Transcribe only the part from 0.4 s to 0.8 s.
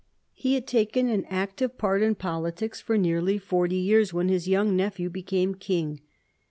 had